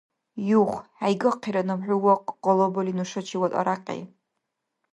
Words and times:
Юх, 0.61 0.71
хӀейгахъира 0.99 1.61
наб 1.67 1.81
хӀу 1.85 1.97
вахъ 2.03 2.29
къалабали 2.43 2.93
нушачивад 2.97 3.51
арякьи. 3.59 4.01